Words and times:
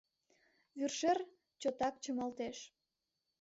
Вӱршер 0.77 1.19
чотак 1.61 1.95
чымалтеш 2.03 2.57